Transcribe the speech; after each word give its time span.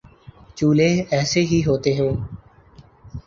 چولہے 0.57 0.91
ایسے 1.11 1.41
ہی 1.41 1.59
ہوتے 1.67 1.91
ہوں 1.99 2.13